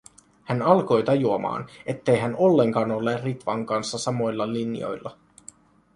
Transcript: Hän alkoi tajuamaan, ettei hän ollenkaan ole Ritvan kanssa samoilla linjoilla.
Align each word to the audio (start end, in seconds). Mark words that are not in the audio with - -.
Hän 0.43 0.61
alkoi 0.61 1.03
tajuamaan, 1.03 1.67
ettei 1.85 2.19
hän 2.19 2.35
ollenkaan 2.35 2.91
ole 2.91 3.21
Ritvan 3.23 3.65
kanssa 3.65 3.97
samoilla 3.97 4.53
linjoilla. 4.53 5.17